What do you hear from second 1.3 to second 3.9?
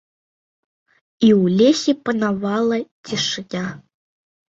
ў лесе панавала цішыня.